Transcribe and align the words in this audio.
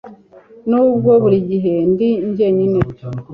nubwo 0.69 1.09
burigihe 1.21 1.73
ndi 1.91 2.09
jyenyine 2.35 2.79